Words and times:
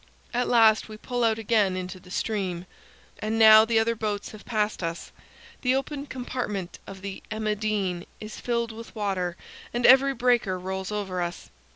At 0.33 0.47
last 0.47 0.89
we 0.89 0.97
pull 0.97 1.23
out 1.23 1.37
again 1.37 1.77
into 1.77 1.99
the 1.99 2.09
stream. 2.09 2.65
And 3.19 3.37
now 3.37 3.65
the 3.65 3.77
other 3.77 3.93
boats 3.93 4.31
have 4.31 4.45
passed 4.45 4.81
us. 4.81 5.11
The 5.61 5.75
open 5.75 6.07
compartment 6.07 6.79
of 6.87 7.03
the 7.03 7.21
"Emma 7.29 7.53
Dean" 7.53 8.07
is 8.19 8.39
filled 8.39 8.71
with 8.71 8.95
water 8.95 9.37
and 9.71 9.85
every 9.85 10.15
breaker 10.15 10.57
rolls 10.57 10.91
over 10.91 11.21
us. 11.21 11.51